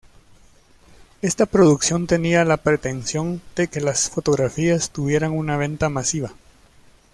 [1.21, 6.33] Esta producción tenía la pretensión de que las fotografías tuvieran una venta masiva.